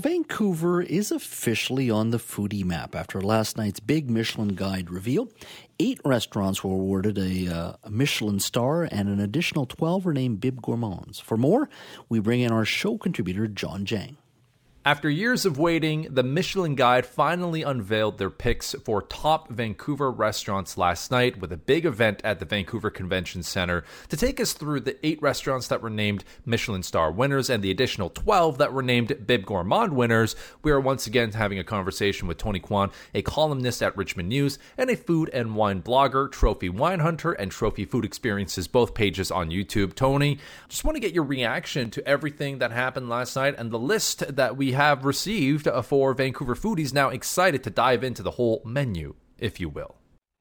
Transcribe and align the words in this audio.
Vancouver 0.00 0.80
is 0.80 1.10
officially 1.10 1.90
on 1.90 2.10
the 2.10 2.18
foodie 2.18 2.64
map 2.64 2.94
after 2.94 3.20
last 3.20 3.56
night's 3.56 3.80
big 3.80 4.08
Michelin 4.08 4.50
guide 4.50 4.90
reveal. 4.90 5.28
Eight 5.80 6.00
restaurants 6.04 6.62
were 6.62 6.70
awarded 6.70 7.18
a, 7.18 7.48
uh, 7.48 7.72
a, 7.82 7.90
Michelin 7.90 8.38
star, 8.38 8.84
and 8.84 9.08
an 9.08 9.18
additional 9.18 9.66
12 9.66 10.04
were 10.04 10.12
named 10.14 10.40
Bib 10.40 10.62
Gourmands. 10.62 11.20
For 11.20 11.36
more, 11.36 11.68
we 12.08 12.20
bring 12.20 12.42
in 12.42 12.52
our 12.52 12.64
show 12.64 12.96
contributor, 12.96 13.48
Jawn 13.48 13.84
Jang. 13.84 14.18
After 14.84 15.10
years 15.10 15.44
of 15.44 15.58
waiting, 15.58 16.06
the 16.08 16.22
Michelin 16.22 16.74
Guide 16.76 17.04
finally 17.04 17.62
unveiled 17.62 18.16
their 18.16 18.30
picks 18.30 18.74
for 18.84 19.02
top 19.02 19.50
Vancouver 19.50 20.10
restaurants 20.10 20.78
last 20.78 21.10
night 21.10 21.40
with 21.40 21.52
a 21.52 21.58
big 21.58 21.84
event 21.84 22.20
at 22.24 22.38
the 22.38 22.46
Vancouver 22.46 22.88
Convention 22.88 23.42
Center 23.42 23.84
to 24.08 24.16
take 24.16 24.40
us 24.40 24.52
through 24.52 24.80
the 24.80 24.96
eight 25.04 25.20
restaurants 25.20 25.66
that 25.68 25.82
were 25.82 25.90
named 25.90 26.24
Michelin 26.46 26.84
star 26.84 27.10
winners 27.10 27.50
and 27.50 27.62
the 27.62 27.72
additional 27.72 28.08
12 28.08 28.58
that 28.58 28.72
were 28.72 28.82
named 28.82 29.26
Bib 29.26 29.44
Gourmand 29.44 29.94
winners. 29.94 30.36
We 30.62 30.70
are 30.70 30.80
once 30.80 31.06
again 31.06 31.32
having 31.32 31.58
a 31.58 31.64
conversation 31.64 32.28
with 32.28 32.38
Tony 32.38 32.60
Kwan, 32.60 32.90
a 33.12 33.20
columnist 33.20 33.82
at 33.82 33.96
Richmond 33.96 34.28
News 34.28 34.58
and 34.78 34.88
a 34.88 34.96
food 34.96 35.28
and 35.34 35.56
wine 35.56 35.82
blogger, 35.82 36.30
Trophy 36.30 36.68
Wine 36.70 37.00
Hunter, 37.00 37.32
and 37.32 37.50
Trophy 37.50 37.84
Food 37.84 38.04
Experiences, 38.04 38.68
both 38.68 38.94
pages 38.94 39.30
on 39.30 39.50
YouTube. 39.50 39.94
Tony, 39.94 40.38
just 40.68 40.84
want 40.84 40.94
to 40.94 41.00
get 41.00 41.12
your 41.12 41.24
reaction 41.24 41.90
to 41.90 42.08
everything 42.08 42.58
that 42.58 42.70
happened 42.70 43.08
last 43.10 43.34
night 43.36 43.56
and 43.58 43.70
the 43.70 43.78
list 43.78 44.34
that 44.34 44.56
we 44.56 44.77
have 44.78 45.04
received 45.04 45.68
for 45.84 46.14
Vancouver 46.14 46.54
foodies 46.54 46.94
now 46.94 47.08
excited 47.08 47.64
to 47.64 47.70
dive 47.70 48.04
into 48.04 48.22
the 48.22 48.30
whole 48.32 48.62
menu, 48.64 49.16
if 49.36 49.58
you 49.58 49.68
will. 49.68 49.96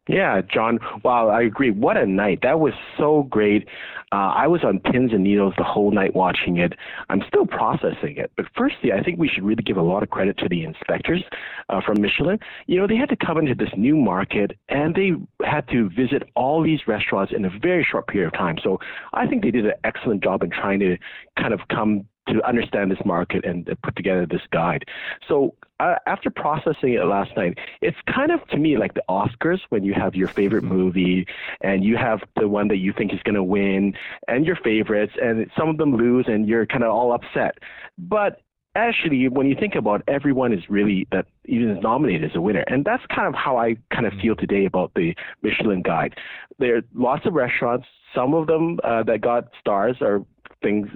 Yeah, 0.07 0.41
Jawn. 0.41 0.79
Wow, 1.03 1.29
I 1.29 1.41
agree. 1.41 1.71
What 1.71 1.97
a 1.97 2.05
night! 2.05 2.39
That 2.43 2.59
was 2.59 2.73
so 2.97 3.23
great. 3.23 3.67
Uh, 4.13 4.31
I 4.43 4.47
was 4.47 4.63
on 4.63 4.79
pins 4.79 5.11
and 5.11 5.23
needles 5.23 5.53
the 5.57 5.65
whole 5.65 5.91
night 5.91 6.15
watching 6.15 6.57
it. 6.57 6.73
I'm 7.09 7.21
still 7.27 7.45
processing 7.45 8.15
it. 8.15 8.31
But 8.37 8.45
firstly, 8.55 8.93
I 8.93 9.03
think 9.03 9.19
we 9.19 9.27
should 9.27 9.43
really 9.43 9.63
give 9.63 9.75
a 9.75 9.81
lot 9.81 10.01
of 10.03 10.09
credit 10.09 10.37
to 10.37 10.47
the 10.47 10.63
inspectors 10.63 11.23
uh, 11.67 11.81
from 11.85 11.99
Michelin. 11.99 12.39
You 12.67 12.79
know, 12.79 12.87
they 12.87 12.95
had 12.95 13.09
to 13.09 13.17
come 13.17 13.37
into 13.37 13.53
this 13.53 13.73
new 13.75 13.97
market 13.97 14.51
and 14.69 14.95
they 14.95 15.11
had 15.45 15.67
to 15.69 15.89
visit 15.89 16.23
all 16.37 16.63
these 16.63 16.87
restaurants 16.87 17.33
in 17.35 17.43
a 17.43 17.49
very 17.61 17.85
short 17.89 18.07
period 18.07 18.27
of 18.27 18.33
time. 18.33 18.55
So 18.63 18.79
I 19.13 19.27
think 19.27 19.43
they 19.43 19.51
did 19.51 19.65
an 19.65 19.73
excellent 19.83 20.23
job 20.23 20.41
in 20.41 20.51
trying 20.51 20.79
to 20.79 20.95
kind 21.37 21.53
of 21.53 21.59
come 21.69 22.05
to 22.27 22.45
understand 22.47 22.91
this 22.91 23.03
market 23.05 23.45
and 23.45 23.69
put 23.83 23.95
together 23.95 24.25
this 24.25 24.41
guide. 24.51 24.85
So 25.27 25.55
uh, 25.79 25.95
after 26.05 26.29
processing 26.29 26.93
it 26.93 27.05
last 27.05 27.35
night, 27.35 27.57
it's 27.81 27.97
kind 28.13 28.31
of 28.31 28.45
to 28.47 28.57
me 28.57 28.77
like 28.77 28.93
the 28.93 29.03
Oscars 29.09 29.59
when 29.69 29.83
you 29.83 29.93
have 29.93 30.15
your 30.15 30.27
favorite 30.27 30.63
mm-hmm. 30.63 30.75
movie 30.77 31.27
and 31.61 31.83
you 31.83 31.97
have 31.97 32.21
the 32.35 32.47
one 32.47 32.67
that 32.69 32.77
you 32.77 32.93
think 32.93 33.13
is 33.13 33.19
going 33.23 33.35
to 33.35 33.43
win 33.43 33.93
and 34.27 34.45
your 34.45 34.55
favorites, 34.55 35.13
and 35.21 35.49
some 35.57 35.69
of 35.69 35.77
them 35.77 35.95
lose 35.95 36.25
and 36.27 36.47
you're 36.47 36.65
kind 36.65 36.83
of 36.83 36.91
all 36.91 37.13
upset. 37.13 37.57
But 37.97 38.41
actually, 38.77 39.27
when 39.27 39.47
you 39.47 39.55
think 39.59 39.75
about 39.75 40.01
it, 40.01 40.05
everyone 40.07 40.53
is 40.53 40.69
really 40.69 41.07
that 41.11 41.25
even 41.45 41.69
is 41.71 41.83
nominated 41.83 42.29
as 42.29 42.35
a 42.35 42.41
winner, 42.41 42.63
and 42.67 42.85
that's 42.85 43.03
kind 43.07 43.27
of 43.27 43.33
how 43.33 43.57
I 43.57 43.75
kind 43.93 44.05
of 44.05 44.13
feel 44.21 44.35
today 44.35 44.65
about 44.65 44.91
the 44.95 45.15
Michelin 45.41 45.81
Guide. 45.81 46.15
There 46.59 46.77
are 46.77 46.81
lots 46.93 47.25
of 47.25 47.33
restaurants. 47.33 47.87
Some 48.15 48.33
of 48.33 48.47
them 48.47 48.79
uh, 48.83 49.03
that 49.03 49.21
got 49.21 49.49
stars 49.59 49.97
are 50.01 50.23
things, 50.61 50.87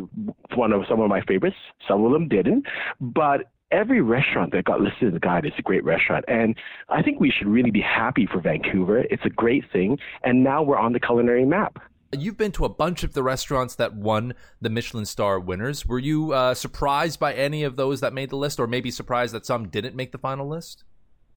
one 0.56 0.72
of 0.74 0.84
some 0.90 1.00
of 1.00 1.10
my 1.10 1.22
favorites. 1.22 1.58
Some 1.88 2.04
of 2.06 2.12
them 2.12 2.28
didn't, 2.28 2.66
but 3.00 3.52
every 3.72 4.02
restaurant 4.02 4.52
that 4.52 4.66
got 4.66 4.82
listed 4.82 5.04
in 5.04 5.14
the 5.14 5.20
guide 5.20 5.46
is 5.46 5.54
a 5.58 5.62
great 5.62 5.84
restaurant. 5.84 6.26
And 6.28 6.56
I 6.90 7.02
think 7.02 7.20
we 7.20 7.32
should 7.32 7.48
really 7.48 7.72
be 7.72 7.82
happy 7.82 8.28
for 8.32 8.42
Vancouver. 8.42 9.00
It's 9.10 9.24
a 9.26 9.30
great 9.30 9.64
thing. 9.72 9.98
And 10.24 10.44
now 10.44 10.62
we're 10.62 10.78
on 10.78 10.94
the 10.94 11.00
culinary 11.00 11.46
map. 11.46 11.82
You've 12.14 12.38
been 12.38 12.52
to 12.54 12.66
a 12.66 12.70
bunch 12.70 13.04
of 13.04 13.14
the 13.14 13.24
restaurants 13.24 13.76
that 13.76 13.96
won 13.96 14.34
the 14.60 14.70
Michelin 14.70 15.06
star 15.06 15.40
winners. 15.40 15.86
Were 15.86 16.00
you 16.00 16.34
uh, 16.34 16.54
surprised 16.54 17.22
by 17.22 17.34
any 17.34 17.64
of 17.64 17.78
those 17.78 18.02
that 18.02 18.12
made 18.12 18.30
the 18.30 18.36
list, 18.36 18.60
or 18.60 18.68
maybe 18.68 18.92
surprised 18.92 19.34
that 19.34 19.46
some 19.46 19.70
didn't 19.70 19.96
make 19.96 20.12
the 20.12 20.18
final 20.18 20.46
list? 20.46 20.84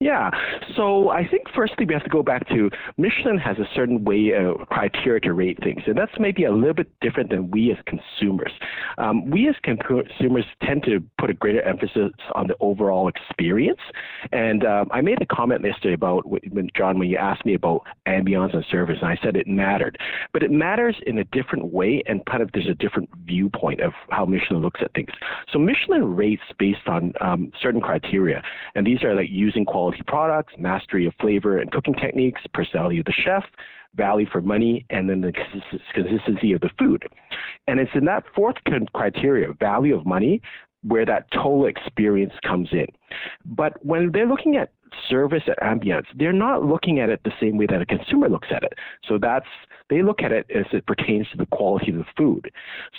Yeah. 0.05 0.31
So 0.77 1.09
I 1.09 1.27
think 1.27 1.45
firstly 1.55 1.87
we 1.87 1.95
have 1.95 2.05
to 2.05 2.11
go 2.11 2.23
back 2.23 2.47
to 2.49 2.69
Michelin 2.99 3.39
has 3.39 3.57
a 3.57 3.67
certain 3.75 4.05
way 4.05 4.33
of 4.33 4.61
uh, 4.61 4.65
criteria 4.67 5.19
to 5.21 5.33
rate 5.33 5.59
things, 5.65 5.81
and 5.87 5.97
that's 5.97 6.13
maybe 6.19 6.45
a 6.45 6.53
little 6.53 6.75
bit 6.75 6.91
different 7.01 7.31
than 7.31 7.51
we 7.51 7.73
as 7.73 7.79
consumers. 7.87 8.53
Um, 8.99 9.31
we 9.31 9.49
as 9.49 9.55
consumers 9.63 10.45
tend 10.63 10.83
to 10.83 11.03
put 11.19 11.31
a 11.31 11.33
greater 11.33 11.63
emphasis 11.63 12.13
on 12.35 12.49
the 12.49 12.55
overall 12.61 13.09
experience. 13.09 13.81
And 14.31 14.67
um, 14.67 14.91
I 14.91 15.01
made 15.01 15.23
a 15.23 15.27
comment 15.27 15.65
yesterday 15.65 15.95
about 15.95 16.29
when 16.29 16.69
Jawn 16.77 16.99
when 16.99 17.09
you 17.09 17.17
asked 17.17 17.47
me 17.47 17.55
about 17.55 17.81
ambiance 18.07 18.53
and 18.53 18.63
service, 18.71 18.99
and 19.01 19.11
I 19.11 19.17
said 19.23 19.37
it 19.37 19.47
mattered, 19.47 19.97
but 20.35 20.43
it 20.43 20.51
matters 20.51 20.97
in 21.07 21.17
a 21.17 21.25
different 21.25 21.73
way, 21.73 22.03
and 22.07 22.21
kind 22.27 22.43
of 22.43 22.51
there's 22.53 22.69
a 22.69 22.75
different 22.75 23.09
viewpoint 23.25 23.81
of 23.81 23.95
how 24.11 24.27
Michelin 24.27 24.61
looks 24.61 24.81
at 24.83 24.93
things. 24.93 25.09
So 25.51 25.59
Michelin 25.59 26.15
rates 26.15 26.43
based 26.59 26.87
on 26.89 27.15
um, 27.23 27.53
certain 27.63 27.81
criteria, 27.81 28.43
and 28.75 28.87
these 28.87 29.03
are 29.03 29.15
like 29.15 29.31
using 29.31 29.65
quality 29.65 29.94
quality 29.95 30.03
products, 30.07 30.55
mastery 30.59 31.07
of 31.07 31.15
flavor 31.21 31.59
and 31.59 31.71
cooking 31.71 31.95
techniques, 31.95 32.41
personality 32.53 32.99
of 32.99 33.05
the 33.05 33.13
chef, 33.13 33.45
value 33.95 34.27
for 34.31 34.41
money, 34.41 34.85
and 34.91 35.09
then 35.09 35.21
the 35.21 35.33
consistency 35.95 36.53
of 36.53 36.61
the 36.61 36.71
food. 36.79 37.05
And 37.67 37.79
it's 37.79 37.91
in 37.95 38.05
that 38.07 38.25
fourth 38.35 38.57
criteria, 38.93 39.53
value 39.53 39.97
of 39.97 40.05
money, 40.05 40.41
where 40.83 41.07
that 41.07 41.31
total 41.31 41.67
experience 41.67 42.33
comes 42.45 42.69
in. 42.73 42.87
But 43.45 43.85
when 43.85 44.11
they're 44.13 44.27
looking 44.27 44.57
at 44.57 44.73
service 45.09 45.43
and 45.47 45.81
ambience, 45.81 46.07
they're 46.17 46.33
not 46.33 46.65
looking 46.65 47.01
at 47.01 47.09
it 47.09 47.21
the 47.25 47.33
same 47.41 47.57
way 47.57 47.67
that 47.67 47.81
a 47.81 47.87
consumer 47.87 48.29
looks 48.29 48.49
at 48.51 48.63
it. 48.63 48.75
So 49.09 49.19
that's 49.21 49.47
they 49.91 50.03
look 50.03 50.23
at 50.23 50.33
it 50.33 50.47
as 50.55 50.65
it 50.73 50.87
pertains 50.87 51.29
to 51.31 51.37
the 51.37 51.47
quality 51.47 51.91
of 51.91 51.99
the 51.99 52.07
food. 52.17 52.51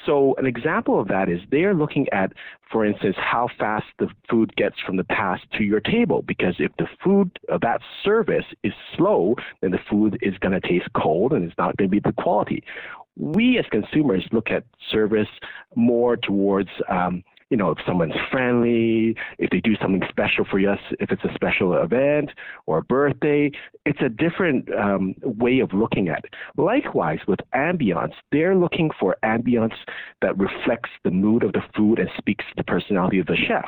So 0.06 0.36
an 0.38 0.46
example 0.46 1.00
of 1.00 1.08
that 1.08 1.30
is 1.30 1.40
they're 1.50 1.74
looking 1.74 2.08
at, 2.12 2.32
for 2.72 2.86
instance, 2.86 3.16
how 3.18 3.50
fast 3.58 3.88
the 3.98 4.08
food 4.30 4.56
gets 4.56 4.76
from 4.86 4.98
the 4.98 5.04
past 5.06 5.44
to 5.58 5.64
your 5.64 5.80
table. 5.80 6.22
Because 6.22 6.56
if 6.60 6.72
the 6.78 6.88
food 7.04 7.40
of 7.50 7.62
that 7.62 7.82
service 8.04 8.46
is 8.64 8.74
slow, 8.96 9.36
then 9.62 9.72
the 9.72 9.80
food 9.90 10.20
is 10.22 10.38
going 10.40 10.60
to 10.60 10.68
taste 10.68 10.88
cold 10.96 11.34
and 11.34 11.44
it's 11.44 11.58
not 11.58 11.76
going 11.78 11.90
to 11.90 11.92
be 11.92 12.00
the 12.00 12.14
quality. 12.14 12.64
We 13.18 13.58
as 13.58 13.66
consumers 13.72 14.24
look 14.32 14.52
at 14.52 14.64
service 14.92 15.30
more 15.76 16.18
towards 16.18 16.70
um, 16.90 17.24
you 17.50 17.58
know, 17.58 17.70
if 17.70 17.78
someone's 17.86 18.16
friendly, 18.32 19.16
if 19.38 19.50
they 19.52 19.60
do 19.60 19.76
something 19.82 20.02
special 20.10 20.46
for 20.50 20.60
us, 20.60 20.80
if 21.00 21.12
it's 21.12 21.24
a 21.24 21.34
special 21.36 21.74
event 21.76 22.32
or 22.66 22.80
a 22.80 22.84
birthday, 22.84 23.52
it's 23.86 24.02
a 24.02 24.10
different 24.10 24.68
um, 24.74 25.16
way 25.22 25.60
of 25.60 25.74
looking 25.74 26.10
at 26.10 26.26
it. 26.26 26.34
Likewise, 26.58 27.20
with 27.28 27.40
ambiance, 27.54 28.14
they're 28.32 28.56
looking 28.56 28.90
for 29.00 29.16
ambiance 29.24 29.76
that 30.22 30.38
reflects 30.38 30.90
the 31.04 31.12
mood 31.12 31.44
of 31.44 31.54
the 31.54 31.62
food 31.76 32.00
and 32.00 32.10
speaks 32.18 32.44
to 32.46 32.54
the 32.58 32.64
personality 32.64 33.20
of 33.20 33.28
the 33.28 33.38
chef. 33.48 33.66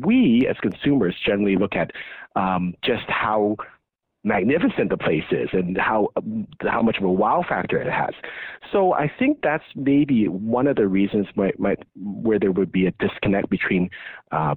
We, 0.00 0.46
as 0.48 0.56
consumers, 0.58 1.14
generally 1.24 1.56
look 1.56 1.74
at 1.74 1.90
um, 2.36 2.74
just 2.82 3.08
how 3.08 3.56
magnificent 4.22 4.90
the 4.90 4.96
place 4.96 5.24
is 5.30 5.48
and 5.52 5.78
how 5.78 6.08
how 6.60 6.82
much 6.82 6.98
of 6.98 7.04
a 7.04 7.10
wow 7.10 7.44
factor 7.48 7.80
it 7.80 7.90
has. 7.90 8.14
So 8.72 8.92
I 8.92 9.10
think 9.18 9.38
that's 9.42 9.64
maybe 9.74 10.28
one 10.28 10.66
of 10.66 10.76
the 10.76 10.86
reasons 10.86 11.26
might, 11.34 11.58
might 11.58 11.78
where 11.96 12.38
there 12.38 12.52
would 12.52 12.70
be 12.70 12.86
a 12.86 12.92
disconnect 12.92 13.48
between 13.48 13.90
uh, 14.30 14.54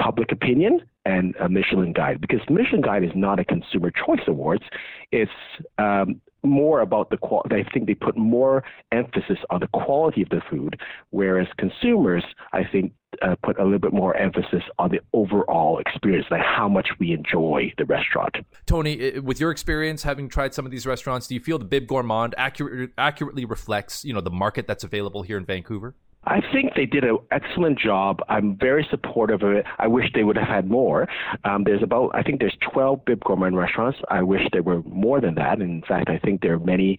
public 0.00 0.32
opinion 0.32 0.80
and 1.04 1.34
a 1.40 1.48
Michelin 1.48 1.92
Guide 1.92 2.20
because 2.20 2.40
Michelin 2.50 2.82
Guide 2.82 3.04
is 3.04 3.12
not 3.14 3.38
a 3.38 3.44
consumer 3.44 3.90
choice 3.90 4.20
awards. 4.26 4.64
It's 5.12 5.30
um, 5.78 6.20
more 6.46 6.80
about 6.80 7.10
the 7.10 7.16
quality. 7.16 7.56
I 7.56 7.70
think 7.72 7.86
they 7.86 7.94
put 7.94 8.16
more 8.16 8.64
emphasis 8.92 9.38
on 9.50 9.60
the 9.60 9.68
quality 9.68 10.22
of 10.22 10.28
the 10.28 10.40
food, 10.50 10.80
whereas 11.10 11.46
consumers, 11.58 12.24
I 12.52 12.64
think, 12.64 12.92
uh, 13.22 13.34
put 13.42 13.58
a 13.58 13.64
little 13.64 13.78
bit 13.78 13.92
more 13.92 14.14
emphasis 14.16 14.62
on 14.78 14.90
the 14.90 15.00
overall 15.12 15.78
experience, 15.78 16.26
like 16.30 16.42
how 16.42 16.68
much 16.68 16.88
we 16.98 17.12
enjoy 17.12 17.72
the 17.78 17.84
restaurant. 17.84 18.36
Tony, 18.66 19.18
with 19.20 19.40
your 19.40 19.50
experience 19.50 20.02
having 20.02 20.28
tried 20.28 20.52
some 20.54 20.66
of 20.66 20.70
these 20.70 20.86
restaurants, 20.86 21.26
do 21.26 21.34
you 21.34 21.40
feel 21.40 21.58
the 21.58 21.64
Bib 21.64 21.86
Gourmand 21.86 22.34
accurate, 22.36 22.90
accurately 22.98 23.44
reflects, 23.44 24.04
you 24.04 24.12
know, 24.12 24.20
the 24.20 24.30
market 24.30 24.66
that's 24.66 24.84
available 24.84 25.22
here 25.22 25.38
in 25.38 25.44
Vancouver? 25.44 25.94
I 26.26 26.40
think 26.52 26.74
they 26.74 26.86
did 26.86 27.04
an 27.04 27.18
excellent 27.30 27.78
job. 27.78 28.20
I'm 28.28 28.56
very 28.56 28.86
supportive 28.90 29.42
of 29.42 29.52
it. 29.52 29.64
I 29.78 29.86
wish 29.86 30.06
they 30.12 30.24
would 30.24 30.36
have 30.36 30.48
had 30.48 30.68
more. 30.68 31.08
Um, 31.44 31.64
there's 31.64 31.82
about, 31.82 32.10
I 32.14 32.22
think 32.22 32.40
there's 32.40 32.56
12 32.72 33.04
Bib 33.04 33.22
Gourmand 33.24 33.56
restaurants. 33.56 33.98
I 34.10 34.22
wish 34.22 34.42
there 34.52 34.62
were 34.62 34.82
more 34.82 35.20
than 35.20 35.36
that. 35.36 35.60
In 35.60 35.82
fact, 35.86 36.10
I 36.10 36.18
think 36.18 36.42
there 36.42 36.54
are 36.54 36.58
many 36.58 36.98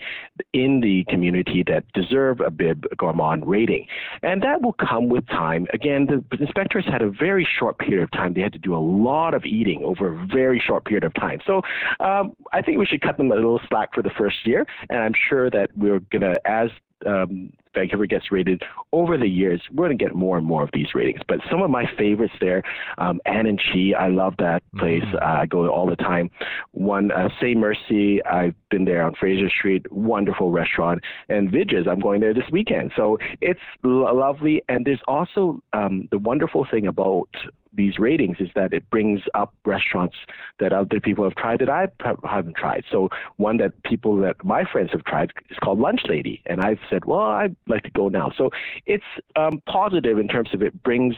in 0.53 0.79
the 0.79 1.03
community 1.09 1.63
that 1.67 1.83
deserve 1.93 2.39
a 2.39 2.49
Bib 2.49 2.85
Gourmand 2.97 3.45
rating. 3.45 3.85
And 4.23 4.41
that 4.43 4.61
will 4.61 4.73
come 4.73 5.09
with 5.09 5.27
time. 5.27 5.67
Again, 5.73 6.07
the 6.07 6.37
inspectors 6.37 6.85
had 6.85 7.01
a 7.01 7.09
very 7.09 7.47
short 7.59 7.79
period 7.79 8.03
of 8.03 8.11
time. 8.11 8.33
They 8.33 8.41
had 8.41 8.53
to 8.53 8.59
do 8.59 8.75
a 8.75 8.79
lot 8.79 9.33
of 9.33 9.43
eating 9.45 9.83
over 9.83 10.13
a 10.13 10.27
very 10.27 10.61
short 10.65 10.85
period 10.85 11.03
of 11.03 11.13
time. 11.15 11.39
So 11.45 11.61
um, 11.99 12.35
I 12.53 12.61
think 12.61 12.77
we 12.77 12.85
should 12.85 13.01
cut 13.01 13.17
them 13.17 13.31
a 13.31 13.35
little 13.35 13.59
slack 13.67 13.93
for 13.93 14.01
the 14.01 14.11
first 14.17 14.45
year. 14.45 14.65
And 14.89 14.99
I'm 14.99 15.13
sure 15.29 15.49
that 15.49 15.71
we're 15.75 15.99
going 15.99 16.21
to, 16.21 16.35
as 16.45 16.69
um, 17.05 17.51
Vancouver 17.73 18.05
gets 18.07 18.31
rated 18.31 18.63
over 18.91 19.17
the 19.17 19.27
years, 19.27 19.61
we're 19.71 19.87
going 19.87 19.97
to 19.97 20.03
get 20.03 20.15
more 20.15 20.37
and 20.37 20.45
more 20.45 20.63
of 20.63 20.69
these 20.73 20.87
ratings. 20.95 21.21
But 21.27 21.39
some 21.49 21.61
of 21.61 21.69
my 21.69 21.85
favorites 21.97 22.33
there, 22.39 22.63
um, 22.97 23.21
Anh 23.25 23.45
and 23.45 23.59
Chi, 23.59 23.91
I 23.97 24.07
love 24.07 24.33
that 24.39 24.63
place. 24.77 25.03
Mm-hmm. 25.03 25.17
Uh, 25.17 25.41
I 25.41 25.45
go 25.45 25.63
there 25.63 25.71
all 25.71 25.87
the 25.87 25.95
time. 25.95 26.29
One, 26.71 27.11
uh, 27.11 27.29
Say 27.39 27.53
Mercy, 27.53 28.23
I've 28.25 28.55
been 28.69 28.85
there 28.85 29.03
on 29.03 29.13
Fraser 29.15 29.49
Street, 29.49 29.89
wonderful 29.91 30.51
restaurant. 30.51 31.03
And 31.29 31.51
Vij's, 31.51 31.87
I'm 31.87 31.99
going 31.99 32.21
there 32.21 32.33
this 32.33 32.49
weekend. 32.51 32.91
So 32.95 33.17
it's 33.41 33.59
l- 33.85 34.15
lovely. 34.15 34.63
And 34.69 34.85
there's 34.85 35.01
also 35.07 35.61
um, 35.73 36.07
the 36.11 36.17
wonderful 36.17 36.65
thing 36.69 36.87
about 36.87 37.29
these 37.73 37.99
ratings 37.99 38.37
is 38.39 38.49
that 38.55 38.73
it 38.73 38.89
brings 38.89 39.21
up 39.33 39.53
restaurants 39.65 40.15
that 40.59 40.73
other 40.73 40.99
people 40.99 41.23
have 41.23 41.35
tried 41.35 41.59
that 41.59 41.69
I 41.69 41.87
haven't 42.23 42.55
tried. 42.55 42.83
So 42.91 43.09
one 43.37 43.57
that 43.57 43.81
people 43.83 44.17
that 44.17 44.43
my 44.43 44.63
friends 44.71 44.91
have 44.91 45.03
tried 45.03 45.31
is 45.49 45.57
called 45.63 45.79
Lunch 45.79 46.01
Lady, 46.07 46.41
and 46.45 46.61
I've 46.61 46.79
said, 46.89 47.05
well, 47.05 47.19
I'd 47.19 47.55
like 47.67 47.83
to 47.83 47.91
go 47.91 48.09
now. 48.09 48.31
So 48.37 48.49
it's 48.85 49.03
um, 49.35 49.61
positive 49.67 50.17
in 50.17 50.27
terms 50.27 50.49
of 50.53 50.61
it 50.61 50.81
brings 50.83 51.15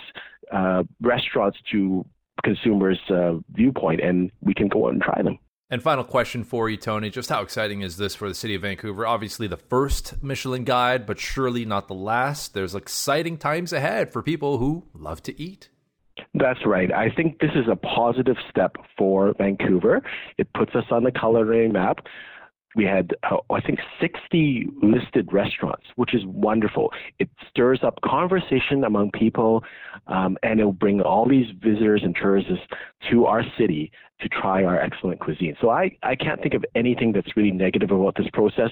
uh, 0.52 0.84
restaurants 1.02 1.58
to 1.72 2.06
consumers' 2.44 3.00
uh, 3.10 3.34
viewpoint, 3.52 4.02
and 4.02 4.32
we 4.42 4.54
can 4.54 4.68
go 4.68 4.88
out 4.88 4.94
and 4.94 5.02
try 5.02 5.22
them. 5.22 5.38
And 5.72 5.84
final 5.84 6.04
question 6.04 6.44
for 6.44 6.68
you, 6.68 6.78
Tony. 6.78 7.12
Just 7.12 7.30
how 7.30 7.42
exciting 7.42 7.82
is 7.82 7.98
this 7.98 8.16
for 8.16 8.28
the 8.28 8.34
city 8.34 8.56
of 8.56 8.64
Vancouver? 8.64 9.06
Obviously, 9.06 9.46
the 9.46 9.58
first 9.58 10.24
Michelin 10.24 10.64
guide, 10.64 11.06
but 11.06 11.20
surely 11.20 11.64
not 11.64 11.88
the 11.88 11.94
last. 11.94 12.56
There's 12.56 12.74
exciting 12.74 13.38
times 13.38 13.72
ahead 13.72 14.12
for 14.12 14.24
people 14.24 14.58
who 14.58 14.88
love 14.96 15.22
to 15.24 15.40
eat. 15.40 15.70
That's 16.34 16.66
right. 16.66 16.94
I 16.94 17.10
think 17.10 17.40
this 17.40 17.52
is 17.56 17.66
a 17.72 17.76
positive 17.76 18.38
step 18.50 18.76
for 18.98 19.34
Vancouver. 19.38 20.02
It 20.38 20.48
puts 20.54 20.76
us 20.76 20.86
on 20.92 21.04
the 21.04 21.12
culinary 21.12 21.70
map 21.70 22.06
we 22.76 22.86
had, 22.86 23.16
uh, 23.30 23.38
I 23.52 23.62
think, 23.62 23.80
60 24.00 24.68
listed 24.82 25.30
restaurants, 25.34 25.86
which 25.96 26.14
is 26.14 26.26
wonderful. 26.26 26.92
It 27.18 27.30
stirs 27.50 27.80
up 27.84 28.00
conversation 28.02 28.84
among 28.84 29.12
people, 29.12 29.64
um, 30.08 30.38
and 30.44 30.60
it'll 30.60 30.72
bring 30.72 31.02
all 31.02 31.28
these 31.28 31.48
visitors 31.62 32.02
and 32.04 32.16
tourists 32.16 32.52
to 33.10 33.26
our 33.26 33.44
city 33.58 33.92
to 34.22 34.30
try 34.30 34.64
our 34.64 34.80
excellent 34.80 35.20
cuisine. 35.20 35.56
So 35.60 35.70
I, 35.70 35.98
I 36.04 36.16
can't 36.16 36.42
think 36.42 36.54
of 36.54 36.64
anything 36.76 37.12
that's 37.12 37.36
really 37.36 37.52
negative 37.52 37.90
about 37.92 38.16
this 38.16 38.28
process. 38.34 38.70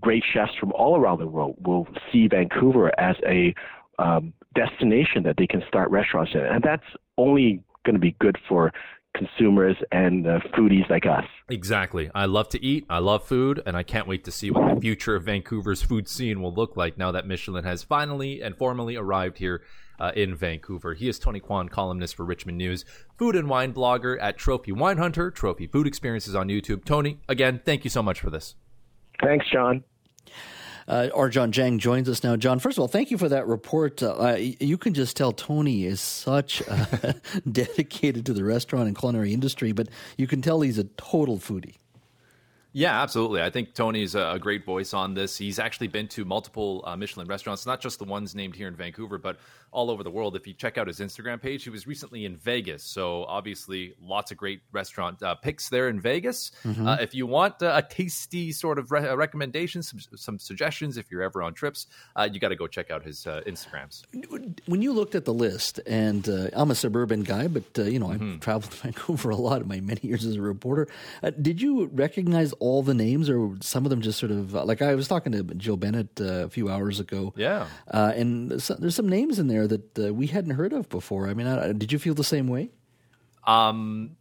Great 0.00 0.24
chefs 0.32 0.54
from 0.58 0.72
all 0.72 0.96
around 0.96 1.18
the 1.18 1.26
world 1.26 1.56
will 1.64 1.86
see 2.10 2.28
Vancouver 2.28 2.98
as 2.98 3.16
a 3.26 3.54
um, 3.98 4.32
destination 4.56 5.22
that 5.24 5.36
they 5.36 5.46
can 5.46 5.62
start 5.68 5.90
restaurants 5.90 6.32
in, 6.34 6.40
and 6.40 6.62
that's 6.62 6.86
only 7.16 7.62
going 7.84 7.94
to 7.94 8.00
be 8.00 8.16
good 8.18 8.36
for 8.48 8.72
consumers 9.16 9.76
and 9.92 10.26
uh, 10.26 10.40
foodies 10.56 10.88
like 10.90 11.06
us. 11.06 11.24
Exactly. 11.48 12.10
I 12.14 12.26
love 12.26 12.48
to 12.50 12.62
eat. 12.62 12.84
I 12.90 12.98
love 12.98 13.24
food, 13.24 13.62
and 13.64 13.76
I 13.76 13.82
can't 13.82 14.06
wait 14.06 14.24
to 14.24 14.30
see 14.30 14.50
what 14.50 14.74
the 14.74 14.80
future 14.80 15.16
of 15.16 15.24
Vancouver's 15.24 15.82
food 15.82 16.08
scene 16.08 16.42
will 16.42 16.52
look 16.52 16.76
like 16.76 16.98
now 16.98 17.12
that 17.12 17.26
Michelin 17.26 17.64
has 17.64 17.82
finally 17.82 18.42
and 18.42 18.56
formally 18.56 18.96
arrived 18.96 19.38
here. 19.38 19.62
Uh, 19.98 20.12
in 20.14 20.34
Vancouver. 20.34 20.92
He 20.92 21.08
is 21.08 21.18
Tony 21.18 21.40
Kwan, 21.40 21.70
columnist 21.70 22.16
for 22.16 22.26
Richmond 22.26 22.58
News, 22.58 22.84
food 23.16 23.34
and 23.34 23.48
wine 23.48 23.72
blogger 23.72 24.18
at 24.20 24.36
Trophy 24.36 24.70
Wine 24.70 24.98
Hunter, 24.98 25.30
Trophy 25.30 25.66
Food 25.66 25.86
Experiences 25.86 26.34
on 26.34 26.48
YouTube. 26.48 26.84
Tony, 26.84 27.18
again, 27.30 27.62
thank 27.64 27.82
you 27.82 27.88
so 27.88 28.02
much 28.02 28.20
for 28.20 28.28
this. 28.28 28.56
Thanks, 29.22 29.46
Jawn. 29.50 29.82
Uh, 30.88 31.28
Jawn 31.28 31.52
Jang 31.52 31.78
joins 31.78 32.08
us 32.08 32.22
now. 32.22 32.36
Jawn, 32.36 32.58
first 32.58 32.78
of 32.78 32.82
all, 32.82 32.88
thank 32.88 33.10
you 33.10 33.18
for 33.18 33.28
that 33.28 33.46
report. 33.46 34.02
Uh, 34.02 34.36
you 34.38 34.78
can 34.78 34.94
just 34.94 35.16
tell 35.16 35.32
Tony 35.32 35.84
is 35.84 36.00
such 36.00 36.62
dedicated 37.50 38.26
to 38.26 38.32
the 38.32 38.44
restaurant 38.44 38.86
and 38.86 38.96
culinary 38.96 39.32
industry, 39.32 39.72
but 39.72 39.88
you 40.16 40.26
can 40.26 40.42
tell 40.42 40.60
he's 40.60 40.78
a 40.78 40.84
total 40.84 41.38
foodie. 41.38 41.76
Yeah, 42.76 43.00
absolutely. 43.00 43.40
I 43.40 43.48
think 43.48 43.72
Tony's 43.72 44.14
a, 44.14 44.36
great 44.38 44.66
voice 44.66 44.92
on 44.92 45.14
this. 45.14 45.38
He's 45.38 45.58
actually 45.58 45.88
been 45.88 46.08
to 46.08 46.26
multiple 46.26 46.84
uh, 46.86 46.94
Michelin 46.94 47.26
restaurants, 47.26 47.64
not 47.64 47.80
just 47.80 47.98
the 47.98 48.04
ones 48.04 48.34
named 48.34 48.54
here 48.54 48.68
in 48.68 48.76
Vancouver, 48.76 49.16
but 49.16 49.38
all 49.72 49.90
over 49.90 50.02
the 50.02 50.10
world. 50.10 50.36
If 50.36 50.46
you 50.46 50.52
check 50.52 50.76
out 50.76 50.86
his 50.86 51.00
Instagram 51.00 51.40
page, 51.40 51.64
he 51.64 51.70
was 51.70 51.86
recently 51.86 52.26
in 52.26 52.36
Vegas. 52.36 52.84
So 52.84 53.24
obviously, 53.24 53.94
lots 53.98 54.30
of 54.30 54.36
great 54.36 54.60
restaurant 54.72 55.22
uh, 55.22 55.36
picks 55.36 55.70
there 55.70 55.88
in 55.88 56.00
Vegas. 56.00 56.52
Mm-hmm. 56.64 56.86
Uh, 56.86 56.96
if 57.00 57.14
you 57.14 57.26
want 57.26 57.62
uh, 57.62 57.72
a 57.76 57.82
tasty 57.82 58.52
sort 58.52 58.78
of 58.78 58.92
re- 58.92 59.14
recommendation, 59.14 59.82
some, 59.82 59.98
some, 60.14 60.38
suggestions, 60.38 60.98
if 60.98 61.10
you're 61.10 61.22
ever 61.22 61.42
on 61.42 61.54
trips, 61.54 61.86
uh, 62.14 62.28
you 62.30 62.38
got 62.38 62.50
to 62.50 62.56
go 62.56 62.66
check 62.66 62.90
out 62.90 63.02
his 63.02 63.26
uh, 63.26 63.40
Instagrams. 63.46 64.02
When 64.66 64.82
you 64.82 64.92
looked 64.92 65.14
at 65.14 65.24
the 65.24 65.34
list, 65.34 65.80
and 65.86 66.28
I'm 66.52 66.70
a 66.70 66.74
suburban 66.74 67.22
guy, 67.22 67.48
but 67.48 67.64
you 67.78 67.98
know 67.98 68.08
mm-hmm. 68.08 68.34
I've 68.34 68.40
traveled 68.40 68.72
to 68.72 68.76
Vancouver 68.82 69.30
a 69.30 69.36
lot 69.36 69.62
in 69.62 69.68
my 69.68 69.80
many 69.80 70.00
years 70.02 70.26
as 70.26 70.36
a 70.36 70.42
reporter. 70.42 70.88
did 71.40 71.62
you 71.62 71.86
recognize 71.86 72.52
all 72.65 72.65
the 72.82 72.94
names, 72.94 73.28
or 73.28 73.56
some 73.60 73.84
of 73.84 73.90
them 73.90 74.00
just 74.00 74.18
sort 74.18 74.32
of 74.32 74.52
like 74.52 74.82
I 74.82 74.94
was 74.94 75.08
talking 75.08 75.32
to 75.32 75.42
Joe 75.42 75.76
Bennett 75.76 76.20
uh, 76.20 76.44
a 76.44 76.48
few 76.48 76.68
hours 76.68 77.00
ago. 77.00 77.32
Yeah, 77.36 77.66
uh, 77.90 78.12
and 78.14 78.62
so, 78.62 78.74
there's 78.74 78.94
some 78.94 79.08
names 79.08 79.38
in 79.38 79.48
there 79.48 79.66
that 79.66 79.98
uh, 79.98 80.14
we 80.14 80.26
hadn't 80.26 80.52
heard 80.52 80.72
of 80.72 80.88
before. 80.88 81.28
I 81.28 81.34
mean, 81.34 81.46
I, 81.46 81.72
did 81.72 81.92
you 81.92 81.98
feel 81.98 82.14
the 82.14 82.24
same 82.24 82.48
way? 82.48 82.70
Um, 83.46 84.16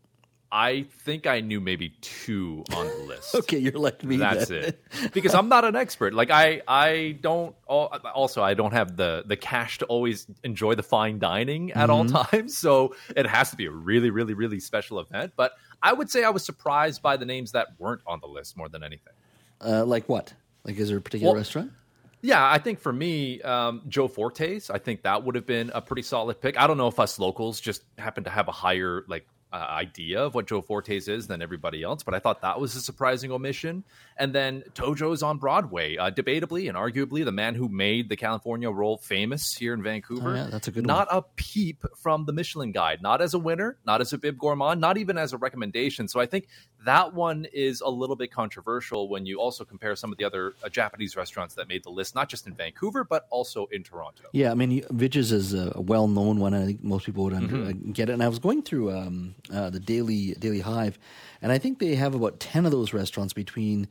I 0.51 0.83
think 1.03 1.27
I 1.27 1.41
knew 1.41 1.59
maybe 1.59 1.89
two 2.01 2.63
on 2.73 2.87
the 2.87 3.05
list. 3.07 3.35
okay, 3.35 3.57
you're 3.57 3.73
like 3.73 4.03
me. 4.03 4.17
That's 4.17 4.47
then. 4.47 4.63
it. 4.63 5.13
Because 5.13 5.33
I'm 5.33 5.49
not 5.49 5.65
an 5.65 5.75
expert. 5.75 6.13
Like 6.13 6.31
I, 6.31 6.61
I 6.67 7.17
don't. 7.21 7.55
Also, 7.67 8.41
I 8.41 8.53
don't 8.53 8.73
have 8.73 8.95
the 8.95 9.23
the 9.25 9.35
cash 9.35 9.79
to 9.79 9.85
always 9.85 10.27
enjoy 10.43 10.75
the 10.75 10.83
fine 10.83 11.19
dining 11.19 11.71
at 11.71 11.89
mm-hmm. 11.89 12.15
all 12.15 12.23
times. 12.23 12.57
So 12.65 12.95
it 13.15 13.27
has 13.27 13.51
to 13.51 13.57
be 13.57 13.65
a 13.65 13.71
really, 13.71 14.09
really, 14.09 14.33
really 14.33 14.59
special 14.59 14.99
event. 14.99 15.33
But 15.35 15.51
I 15.83 15.93
would 15.93 16.09
say 16.09 16.23
I 16.23 16.29
was 16.29 16.43
surprised 16.43 17.01
by 17.01 17.17
the 17.17 17.25
names 17.25 17.51
that 17.51 17.67
weren't 17.77 18.01
on 18.07 18.19
the 18.21 18.27
list 18.27 18.57
more 18.57 18.69
than 18.69 18.81
anything. 18.81 19.13
Uh, 19.63 19.85
like 19.85 20.09
what? 20.09 20.33
Like, 20.63 20.77
is 20.77 20.89
there 20.89 20.97
a 20.97 21.01
particular 21.01 21.33
well, 21.33 21.37
restaurant? 21.37 21.71
Yeah, 22.21 22.49
I 22.49 22.57
think 22.57 22.79
for 22.79 22.91
me, 22.91 23.39
um, 23.43 23.83
Joe 23.87 24.07
Forte's, 24.07 24.71
I 24.71 24.79
think 24.79 25.03
that 25.03 25.23
would 25.23 25.35
have 25.35 25.45
been 25.45 25.69
a 25.75 25.81
pretty 25.81 26.01
solid 26.01 26.41
pick. 26.41 26.59
I 26.59 26.65
don't 26.65 26.77
know 26.77 26.87
if 26.87 26.99
us 26.99 27.19
locals 27.19 27.59
just 27.61 27.83
happen 27.99 28.23
to 28.23 28.31
have 28.31 28.47
a 28.47 28.51
higher 28.51 29.03
like 29.07 29.27
uh, 29.55 29.67
idea 29.69 30.21
of 30.21 30.35
what 30.35 30.47
Joe 30.47 30.61
Forte's 30.61 31.07
is 31.07 31.27
than 31.27 31.41
everybody 31.41 31.81
else, 31.83 32.03
but 32.03 32.13
I 32.13 32.19
thought 32.19 32.41
that 32.41 32.59
was 32.59 32.75
a 32.75 32.81
surprising 32.81 33.31
omission. 33.31 33.83
And 34.17 34.33
then 34.33 34.63
Tojo's 34.73 35.23
on 35.23 35.37
Broadway, 35.37 35.97
uh, 35.97 36.11
debatably 36.11 36.67
and 36.67 36.77
arguably 36.77 37.23
the 37.23 37.31
man 37.31 37.55
who 37.55 37.69
made 37.69 38.09
the 38.09 38.15
California 38.15 38.69
roll 38.69 38.97
famous 38.97 39.53
here 39.55 39.73
in 39.73 39.81
Vancouver. 39.81 40.31
Oh, 40.31 40.35
yeah, 40.35 40.47
that's 40.51 40.67
a 40.67 40.71
good 40.71 40.85
Not 40.85 41.07
one. 41.11 41.17
a 41.19 41.21
peep 41.35 41.85
from 41.95 42.25
the 42.25 42.33
Michelin 42.33 42.71
Guide, 42.71 43.01
not 43.01 43.21
as 43.21 43.33
a 43.33 43.39
winner, 43.39 43.77
not 43.85 44.01
as 44.01 44.13
a 44.13 44.17
bib 44.17 44.37
gourmand, 44.37 44.81
not 44.81 44.97
even 44.97 45.17
as 45.17 45.33
a 45.33 45.37
recommendation. 45.37 46.07
So 46.07 46.19
I 46.19 46.25
think 46.25 46.47
that 46.85 47.13
one 47.13 47.45
is 47.53 47.81
a 47.81 47.89
little 47.89 48.15
bit 48.15 48.31
controversial 48.31 49.09
when 49.09 49.25
you 49.25 49.39
also 49.39 49.63
compare 49.63 49.95
some 49.95 50.11
of 50.11 50.17
the 50.17 50.25
other 50.25 50.53
uh, 50.63 50.69
Japanese 50.69 51.15
restaurants 51.15 51.55
that 51.55 51.67
made 51.67 51.83
the 51.83 51.89
list, 51.89 52.15
not 52.15 52.29
just 52.29 52.45
in 52.47 52.53
Vancouver 52.53 53.03
but 53.03 53.25
also 53.29 53.67
in 53.71 53.83
Toronto. 53.83 54.23
Yeah, 54.31 54.51
I 54.51 54.55
mean, 54.55 54.81
Vij's 54.83 55.31
is 55.31 55.53
a 55.53 55.79
well-known 55.79 56.39
one. 56.39 56.53
I 56.53 56.65
think 56.65 56.83
most 56.83 57.05
people 57.05 57.23
would 57.25 57.33
under, 57.33 57.55
mm-hmm. 57.55 57.91
get 57.91 58.09
it. 58.09 58.13
And 58.13 58.23
I 58.23 58.27
was 58.27 58.39
going 58.39 58.61
through 58.61 58.91
um, 58.91 59.35
uh, 59.51 59.69
the 59.69 59.79
Daily 59.79 60.33
Daily 60.33 60.61
Hive, 60.61 60.97
and 61.41 61.51
I 61.51 61.57
think 61.57 61.79
they 61.79 61.95
have 61.95 62.15
about 62.15 62.39
ten 62.39 62.65
of 62.65 62.71
those 62.71 62.93
restaurants 62.93 63.33
between 63.33 63.87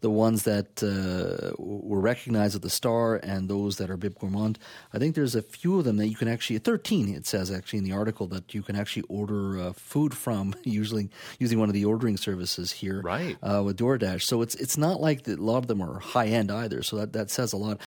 the 0.00 0.10
ones 0.10 0.44
that 0.44 0.82
uh, 0.82 1.54
were 1.58 2.00
recognized 2.00 2.54
at 2.54 2.62
the 2.62 2.70
Star 2.70 3.16
and 3.16 3.48
those 3.48 3.78
that 3.78 3.90
are 3.90 3.96
Bib 3.96 4.18
Gourmand. 4.18 4.58
I 4.92 4.98
think 4.98 5.14
there's 5.14 5.34
a 5.34 5.42
few 5.42 5.78
of 5.78 5.84
them 5.84 5.96
that 5.96 6.06
you 6.06 6.14
can 6.14 6.28
actually, 6.28 6.58
13 6.58 7.14
it 7.14 7.26
says 7.26 7.50
actually 7.50 7.80
in 7.80 7.84
the 7.84 7.92
article, 7.92 8.26
that 8.28 8.54
you 8.54 8.62
can 8.62 8.76
actually 8.76 9.02
order 9.08 9.58
uh, 9.58 9.72
food 9.72 10.14
from 10.14 10.54
usually 10.62 11.10
using 11.38 11.58
one 11.58 11.68
of 11.68 11.72
the 11.72 11.84
ordering 11.84 12.16
services 12.16 12.70
here 12.70 13.00
right. 13.02 13.36
Uh, 13.42 13.62
with 13.64 13.76
DoorDash. 13.76 14.22
So 14.22 14.42
it's 14.42 14.54
it's 14.54 14.78
not 14.78 15.00
like 15.00 15.24
the, 15.24 15.34
a 15.34 15.36
lot 15.36 15.58
of 15.58 15.66
them 15.66 15.80
are 15.82 15.98
high 15.98 16.26
end 16.26 16.50
either. 16.50 16.82
So 16.82 16.96
that, 16.96 17.12
that 17.14 17.30
says 17.30 17.52
a 17.52 17.56
lot. 17.56 17.80